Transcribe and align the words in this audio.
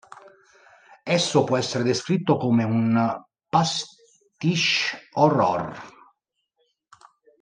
Esso 1.17 1.43
può 1.43 1.57
essere 1.57 1.83
descritto 1.83 2.35
come 2.37 2.63
un 2.63 3.23
pastiche 3.47 5.09
horror. 5.13 5.79